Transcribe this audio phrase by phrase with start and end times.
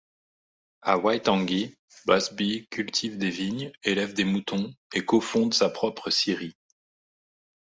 [0.81, 6.55] À Waitangi, Busby cultive des vignes, élève des moutons et co-fonde sa propre scierie.